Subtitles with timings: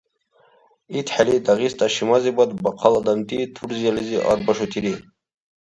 [0.99, 4.93] ИтхӀели Дагъиста шимазибад бахъал адамти Турциялизи арбашутири.